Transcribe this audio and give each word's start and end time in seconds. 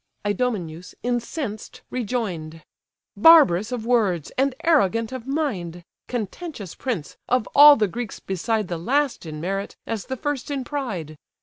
Idomeneus, 0.25 0.95
incensed, 1.03 1.81
rejoin'd: 1.91 2.63
"Barbarous 3.15 3.71
of 3.71 3.85
words! 3.85 4.31
and 4.35 4.55
arrogant 4.63 5.11
of 5.11 5.27
mind! 5.27 5.83
Contentious 6.07 6.73
prince, 6.73 7.17
of 7.29 7.47
all 7.53 7.75
the 7.75 7.87
Greeks 7.87 8.19
beside 8.19 8.67
The 8.67 8.79
last 8.79 9.27
in 9.27 9.39
merit, 9.39 9.75
as 9.85 10.07
the 10.07 10.17
first 10.17 10.49
in 10.49 10.63
pride! 10.63 11.19